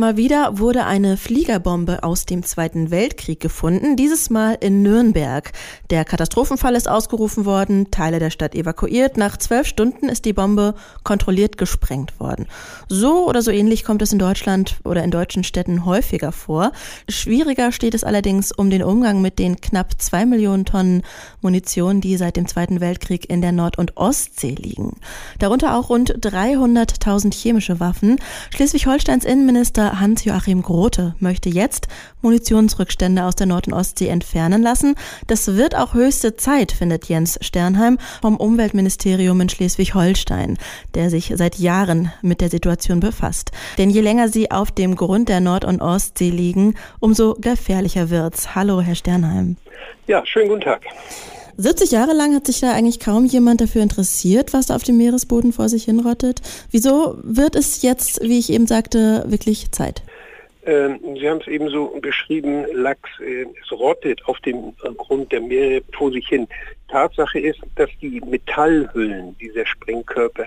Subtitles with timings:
[0.00, 5.52] Mal wieder wurde eine Fliegerbombe aus dem Zweiten Weltkrieg gefunden, dieses Mal in Nürnberg.
[5.90, 9.18] Der Katastrophenfall ist ausgerufen worden, Teile der Stadt evakuiert.
[9.18, 10.74] Nach zwölf Stunden ist die Bombe
[11.04, 12.46] kontrolliert gesprengt worden.
[12.88, 16.72] So oder so ähnlich kommt es in Deutschland oder in deutschen Städten häufiger vor.
[17.06, 21.02] Schwieriger steht es allerdings um den Umgang mit den knapp zwei Millionen Tonnen
[21.42, 24.96] Munition, die seit dem Zweiten Weltkrieg in der Nord- und Ostsee liegen.
[25.38, 28.16] Darunter auch rund 300.000 chemische Waffen.
[28.48, 31.88] Schleswig-Holsteins Innenminister Hans-Joachim Grote möchte jetzt
[32.22, 34.94] Munitionsrückstände aus der Nord- und Ostsee entfernen lassen.
[35.26, 40.58] Das wird auch höchste Zeit, findet Jens Sternheim vom Umweltministerium in Schleswig-Holstein,
[40.94, 43.50] der sich seit Jahren mit der Situation befasst.
[43.78, 48.54] Denn je länger sie auf dem Grund der Nord- und Ostsee liegen, umso gefährlicher wird's.
[48.54, 49.56] Hallo, Herr Sternheim.
[50.06, 50.82] Ja, schönen guten Tag.
[51.60, 54.96] 70 Jahre lang hat sich da eigentlich kaum jemand dafür interessiert, was da auf dem
[54.96, 56.40] Meeresboden vor sich hinrottet.
[56.70, 60.02] Wieso wird es jetzt, wie ich eben sagte, wirklich Zeit?
[60.64, 65.40] Ähm, Sie haben es eben so beschrieben, Lachs, äh, es rottet auf dem Grund der
[65.40, 66.48] Meere vor sich hin.
[66.88, 70.46] Tatsache ist, dass die Metallhüllen dieser Sprengkörper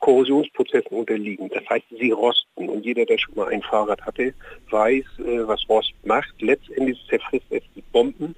[0.00, 1.50] Korrosionsprozessen unterliegen.
[1.50, 2.68] Das heißt, sie rosten.
[2.68, 4.34] Und jeder, der schon mal ein Fahrrad hatte,
[4.70, 6.32] weiß, äh, was Rost macht.
[6.40, 8.34] Letztendlich zerfrisst es die Bomben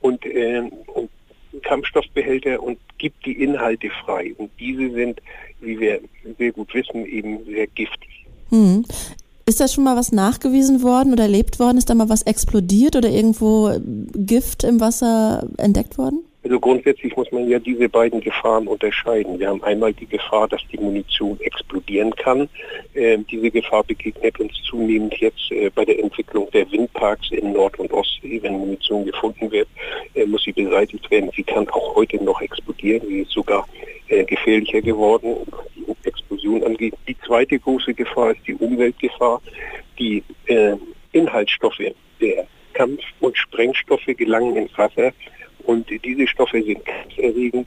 [0.00, 0.62] und, äh,
[0.94, 1.10] und
[1.66, 4.34] Kampfstoffbehälter und gibt die Inhalte frei.
[4.38, 5.20] Und diese sind,
[5.60, 6.00] wie wir
[6.38, 8.26] sehr gut wissen, eben sehr giftig.
[8.50, 8.84] Hm.
[9.46, 11.78] Ist da schon mal was nachgewiesen worden oder erlebt worden?
[11.78, 13.72] Ist da mal was explodiert oder irgendwo
[14.14, 16.24] Gift im Wasser entdeckt worden?
[16.46, 19.36] Also grundsätzlich muss man ja diese beiden Gefahren unterscheiden.
[19.40, 22.48] Wir haben einmal die Gefahr, dass die Munition explodieren kann.
[22.94, 27.80] Äh, diese Gefahr begegnet uns zunehmend jetzt äh, bei der Entwicklung der Windparks in Nord-
[27.80, 28.38] und Ostsee.
[28.40, 29.66] Wenn Munition gefunden wird,
[30.14, 31.32] äh, muss sie beseitigt werden.
[31.34, 33.04] Sie kann auch heute noch explodieren.
[33.08, 33.66] Sie ist sogar
[34.06, 36.94] äh, gefährlicher geworden, was die Explosion angeht.
[37.08, 39.42] Die zweite große Gefahr ist die Umweltgefahr.
[39.98, 40.76] Die äh,
[41.10, 41.82] Inhaltsstoffe
[42.20, 45.12] der Kampf- und Sprengstoffe gelangen ins Wasser
[45.66, 47.66] und diese Stoffe sind krebserregend,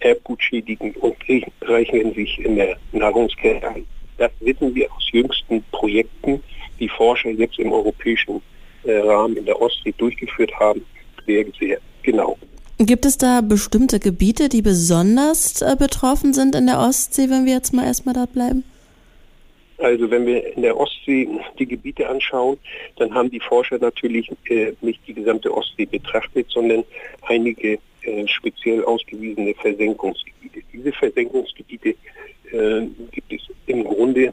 [0.00, 1.16] erbgutschädigend und
[1.62, 3.86] reichen sich in der Nahrungskette ein.
[4.18, 6.42] Das wissen wir aus jüngsten Projekten,
[6.78, 8.40] die Forscher jetzt im europäischen
[8.84, 10.84] äh, Rahmen in der Ostsee durchgeführt haben,
[11.26, 12.38] sehr, sehr genau.
[12.78, 17.52] Gibt es da bestimmte Gebiete, die besonders äh, betroffen sind in der Ostsee, wenn wir
[17.52, 18.64] jetzt mal erstmal dort bleiben?
[19.80, 22.58] Also wenn wir in der Ostsee die Gebiete anschauen,
[22.96, 26.84] dann haben die Forscher natürlich äh, nicht die gesamte Ostsee betrachtet, sondern
[27.22, 30.60] einige äh, speziell ausgewiesene Versenkungsgebiete.
[30.72, 34.32] Diese Versenkungsgebiete äh, gibt es im Grunde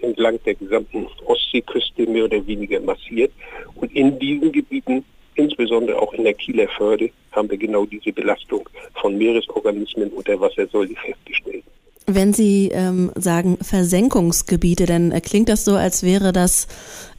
[0.00, 3.32] entlang der gesamten Ostseeküste mehr oder weniger massiert.
[3.76, 5.04] Und in diesen Gebieten,
[5.34, 8.68] insbesondere auch in der Kieler Förde, haben wir genau diese Belastung
[9.00, 11.64] von Meeresorganismen und der Wassersäule festgestellt.
[12.10, 16.66] Wenn Sie ähm, sagen Versenkungsgebiete, dann klingt das so, als wäre das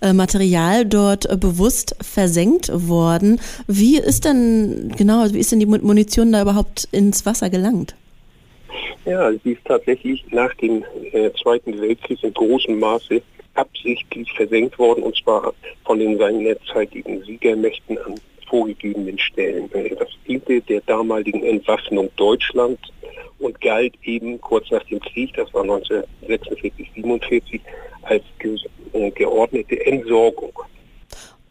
[0.02, 3.40] äh, Material dort äh, bewusst versenkt worden.
[3.68, 7.96] Wie ist denn genau, wie ist denn die Munition da überhaupt ins Wasser gelangt?
[9.06, 13.22] Ja, sie ist tatsächlich nach dem äh, Zweiten Weltkrieg in großem Maße
[13.54, 15.54] absichtlich versenkt worden, und zwar
[15.86, 18.16] von den seinerzeitigen Siegermächten an
[18.50, 19.72] vorgegebenen Stellen.
[19.74, 22.82] Äh, das diente der damaligen Entwaffnung Deutschlands
[23.40, 27.62] und galt eben kurz nach dem Krieg, das war 1946, 47,
[28.04, 28.24] als
[28.94, 30.54] äh, geordnete Entsorgung.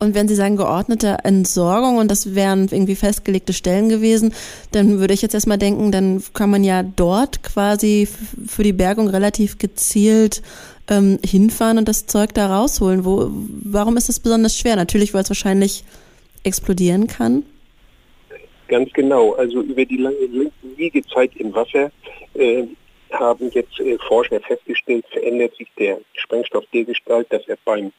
[0.01, 4.33] Und wenn Sie sagen geordnete Entsorgung und das wären irgendwie festgelegte Stellen gewesen,
[4.71, 8.07] dann würde ich jetzt erstmal denken, dann kann man ja dort quasi
[8.47, 10.43] für die Bergung relativ gezielt
[10.89, 13.05] ähm, hinfahren und das Zeug da rausholen.
[13.05, 14.77] Wo, warum ist das besonders schwer?
[14.77, 15.85] Natürlich, weil es wahrscheinlich
[16.45, 17.43] explodieren kann.
[18.69, 19.33] Ganz genau.
[19.33, 20.17] Also über die lange
[20.77, 21.91] Liegezeit im Wasser
[22.35, 22.65] äh,
[23.11, 27.93] haben jetzt äh, Forscher festgestellt, verändert sich der Sprengstoff dergestalt, dass er beim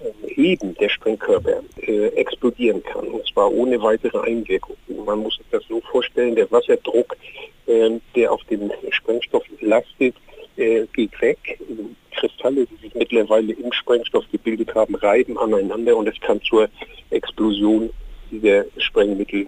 [0.00, 3.06] äh, Heben der Sprengkörper äh, explodieren kann.
[3.08, 4.76] Und zwar ohne weitere Einwirkung.
[5.04, 7.14] Man muss sich das so vorstellen, der Wasserdruck,
[7.66, 10.14] ähm, der auf dem Sprengstoff lastet,
[10.56, 11.58] äh, geht weg.
[12.12, 16.68] Kristalle, die sich mittlerweile im Sprengstoff gebildet haben, reiben aneinander und es kann zur
[17.10, 17.90] Explosion
[18.30, 19.46] dieser Sprengmittel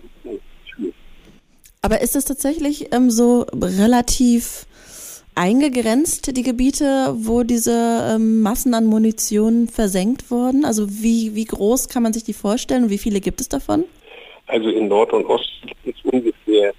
[1.82, 4.66] aber ist es tatsächlich ähm, so relativ
[5.34, 10.64] eingegrenzt, die Gebiete, wo diese ähm, Massen an Munition versenkt wurden?
[10.64, 13.84] Also wie, wie groß kann man sich die vorstellen und wie viele gibt es davon?
[14.46, 16.72] Also in Nord und Ost gibt es ungefähr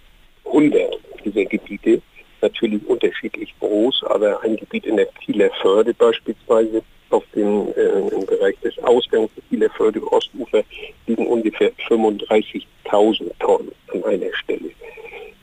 [0.46, 2.02] 100 dieser Gebiete,
[2.42, 8.26] natürlich unterschiedlich groß, aber ein Gebiet in der Kieler Förde beispielsweise auf dem äh, im
[8.26, 10.64] Bereich des Ausgangs der Kieler Förde Ostufer
[11.08, 14.71] liegen ungefähr 35.000 Tonnen an einer Stelle.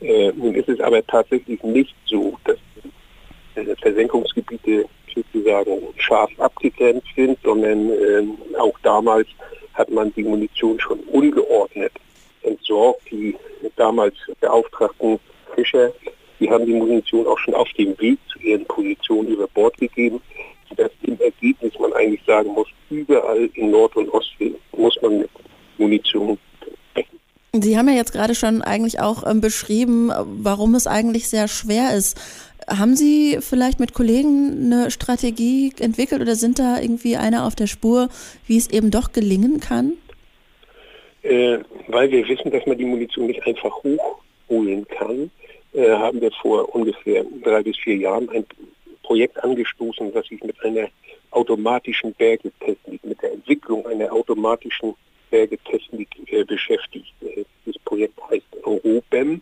[0.09, 2.57] Äh, nun ist es aber tatsächlich nicht so, dass
[3.53, 8.23] äh, Versenkungsgebiete sozusagen scharf abgegrenzt sind, sondern äh,
[8.57, 9.27] auch damals
[9.75, 11.91] hat man die Munition schon ungeordnet
[12.41, 13.01] entsorgt.
[13.11, 13.35] Die
[13.75, 15.19] damals beauftragten
[15.53, 15.93] Fischer,
[16.39, 20.19] die haben die Munition auch schon auf dem Weg zu ihren Positionen über Bord gegeben,
[20.69, 25.29] sodass im Ergebnis man eigentlich sagen muss, überall in Nord- und Ostsee muss man mit
[25.77, 26.39] Munition
[27.61, 31.95] Sie haben ja jetzt gerade schon eigentlich auch ähm, beschrieben, warum es eigentlich sehr schwer
[31.95, 32.19] ist.
[32.67, 37.67] Haben Sie vielleicht mit Kollegen eine Strategie entwickelt oder sind da irgendwie einer auf der
[37.67, 38.09] Spur,
[38.45, 39.93] wie es eben doch gelingen kann?
[41.23, 45.31] Äh, weil wir wissen, dass man die Munition nicht einfach hochholen kann,
[45.73, 48.45] äh, haben wir vor ungefähr drei bis vier Jahren ein
[49.03, 50.87] Projekt angestoßen, das sich mit einer
[51.31, 54.95] automatischen Bergetechnik, mit der Entwicklung einer automatischen
[55.29, 57.13] Bergetechnik äh, beschäftigt.
[57.21, 59.41] Äh, das Projekt heißt ROBEM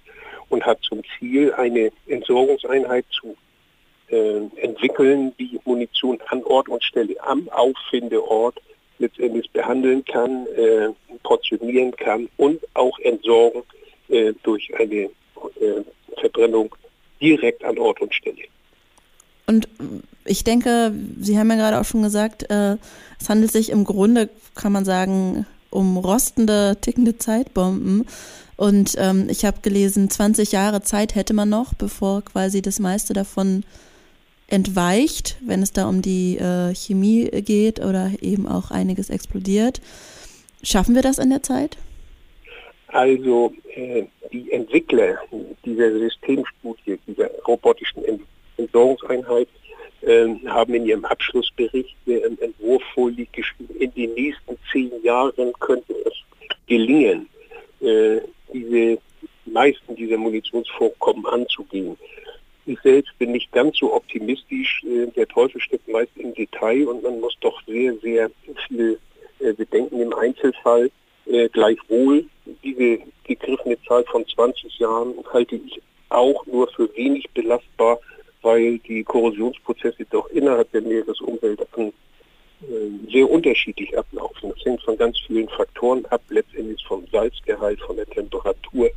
[0.49, 3.35] und hat zum Ziel, eine Entsorgungseinheit zu
[4.09, 8.59] äh, entwickeln, die Munition an Ort und Stelle am Auffindeort
[8.99, 10.89] letztendlich behandeln kann, äh,
[11.23, 13.63] portionieren kann und auch entsorgen
[14.09, 15.09] äh, durch eine äh,
[16.19, 16.73] Verbrennung
[17.21, 18.43] direkt an Ort und Stelle.
[19.45, 19.67] Und
[20.25, 22.77] ich denke, Sie haben ja gerade auch schon gesagt, äh,
[23.19, 28.05] es handelt sich im Grunde, kann man sagen, um rostende, tickende Zeitbomben.
[28.55, 33.13] Und ähm, ich habe gelesen, 20 Jahre Zeit hätte man noch, bevor quasi das meiste
[33.13, 33.63] davon
[34.47, 39.81] entweicht, wenn es da um die äh, Chemie geht oder eben auch einiges explodiert.
[40.63, 41.77] Schaffen wir das in der Zeit?
[42.87, 45.17] Also äh, die Entwickler
[45.65, 48.03] dieser Systemstudie, dieser robotischen
[48.57, 49.49] Entsorgungseinheit,
[50.47, 55.93] haben in ihrem Abschlussbericht, der im Entwurf vorliegt, geschrieben, in den nächsten zehn Jahren könnte
[56.05, 56.13] es
[56.67, 57.27] gelingen,
[57.81, 58.19] äh,
[58.53, 58.99] diese
[59.45, 61.97] meisten dieser Munitionsvorkommen anzugehen.
[62.65, 64.83] Ich selbst bin nicht ganz so optimistisch.
[64.83, 68.29] Äh, der Teufel steckt meist im Detail und man muss doch sehr, sehr
[68.67, 68.99] viel
[69.39, 70.91] äh, bedenken im Einzelfall.
[71.51, 72.23] Gleichwohl,
[72.63, 77.99] diese gegriffene Zahl von 20 Jahren halte ich auch nur für wenig belastbar,
[78.41, 81.91] weil die Korrosionsprozesse doch innerhalb der Meeresumwelt an,
[83.11, 84.51] sehr unterschiedlich ablaufen.
[84.55, 88.89] Das hängt von ganz vielen Faktoren ab, letztendlich vom Salzgehalt, von der Temperatur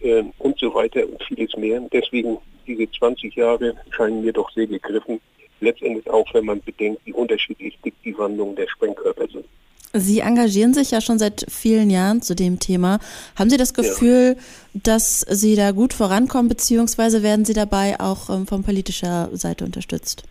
[0.00, 1.80] äh, und so weiter und vieles mehr.
[1.92, 5.20] Deswegen diese 20 Jahre scheinen mir doch sehr gegriffen.
[5.60, 9.44] Letztendlich auch, wenn man bedenkt, wie unterschiedlich dick die Wandlungen der Sprengkörper sind.
[9.92, 13.00] Sie engagieren sich ja schon seit vielen Jahren zu dem Thema.
[13.36, 14.80] Haben Sie das Gefühl, ja.
[14.84, 20.22] dass Sie da gut vorankommen, beziehungsweise werden Sie dabei auch ähm, von politischer Seite unterstützt?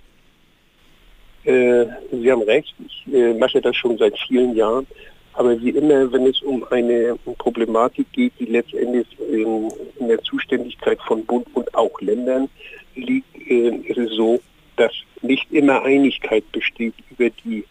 [1.44, 2.74] Äh, Sie haben recht.
[2.86, 4.88] Ich äh, mache das schon seit vielen Jahren.
[5.34, 11.00] Aber wie immer, wenn es um eine Problematik geht, die letztendlich in, in der Zuständigkeit
[11.06, 12.50] von Bund und auch Ländern
[12.96, 14.40] liegt, äh, ist es so,
[14.78, 17.66] dass nicht immer Einigkeit besteht über die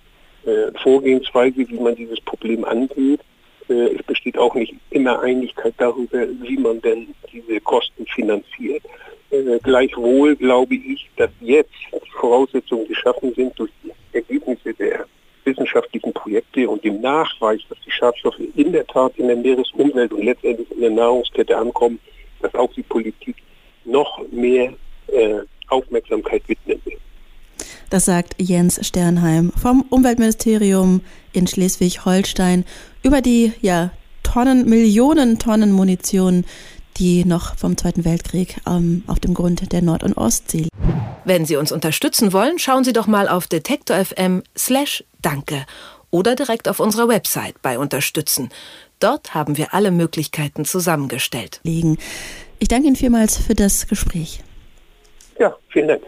[0.46, 3.20] äh, Vorgehensweise, wie man dieses Problem angeht.
[3.69, 8.82] Äh, es besteht auch nicht immer Einigkeit darüber, wie man denn diese Kosten finanziert.
[9.31, 11.75] Äh, gleichwohl glaube ich, dass jetzt
[12.20, 15.06] Voraussetzungen geschaffen sind durch die Ergebnisse der
[15.44, 20.25] wissenschaftlichen Projekte und dem Nachweis, dass die Schadstoffe in der Tat in der Meeresumwelt und
[20.25, 21.99] letztendlich in der Nahrungskette ankommen,
[22.43, 23.37] dass auch die Politik
[23.85, 24.75] noch mehr
[25.69, 26.99] Aufmerksamkeit widmen will.
[27.90, 31.02] Das sagt Jens Sternheim vom Umweltministerium
[31.34, 32.64] in Schleswig-Holstein
[33.02, 33.90] über die ja,
[34.22, 36.46] Tonnen, Millionen Tonnen Munition,
[36.96, 40.68] die noch vom Zweiten Weltkrieg ähm, auf dem Grund der Nord- und Ostsee.
[41.26, 45.66] Wenn Sie uns unterstützen wollen, schauen Sie doch mal auf detektor.fm slash danke
[46.10, 48.48] oder direkt auf unserer Website bei Unterstützen.
[49.00, 51.60] Dort haben wir alle Möglichkeiten zusammengestellt.
[52.58, 54.42] Ich danke Ihnen vielmals für das Gespräch.
[55.38, 56.04] Ja, vielen Dank.